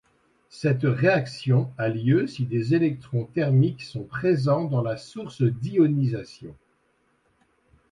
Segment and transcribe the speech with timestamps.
[0.49, 6.55] Cette réaction a lieu si des électrons thermiques sont présents dans la source d’ionisation.